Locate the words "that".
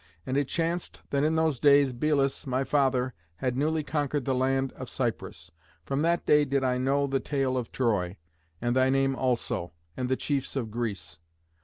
1.11-1.23, 6.01-6.25